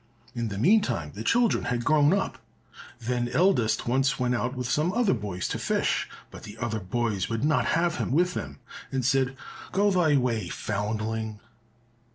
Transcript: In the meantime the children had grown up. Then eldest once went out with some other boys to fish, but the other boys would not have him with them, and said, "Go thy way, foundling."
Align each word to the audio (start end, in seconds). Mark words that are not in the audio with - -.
In 0.33 0.47
the 0.47 0.57
meantime 0.57 1.11
the 1.13 1.23
children 1.23 1.65
had 1.65 1.85
grown 1.85 2.11
up. 2.11 2.39
Then 2.99 3.29
eldest 3.29 3.85
once 3.87 4.17
went 4.19 4.33
out 4.33 4.55
with 4.55 4.67
some 4.67 4.91
other 4.93 5.13
boys 5.13 5.47
to 5.49 5.59
fish, 5.59 6.09
but 6.31 6.41
the 6.41 6.57
other 6.57 6.79
boys 6.79 7.29
would 7.29 7.43
not 7.45 7.67
have 7.77 7.97
him 7.97 8.11
with 8.11 8.33
them, 8.33 8.57
and 8.91 9.05
said, 9.05 9.37
"Go 9.71 9.91
thy 9.91 10.17
way, 10.17 10.49
foundling." 10.49 11.39